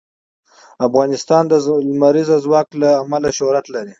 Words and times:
افغانستان 0.87 1.43
د 1.47 1.53
لمریز 1.87 2.29
ځواک 2.45 2.67
له 2.81 2.89
امله 3.03 3.29
شهرت 3.37 3.65
لري. 3.73 3.89